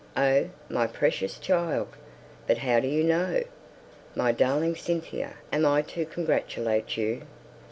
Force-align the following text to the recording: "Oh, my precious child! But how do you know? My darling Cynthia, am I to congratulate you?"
"Oh, 0.17 0.49
my 0.67 0.87
precious 0.87 1.37
child! 1.37 1.89
But 2.47 2.57
how 2.57 2.79
do 2.79 2.87
you 2.87 3.03
know? 3.03 3.43
My 4.15 4.31
darling 4.31 4.75
Cynthia, 4.75 5.35
am 5.53 5.63
I 5.63 5.83
to 5.83 6.05
congratulate 6.07 6.97
you?" 6.97 7.21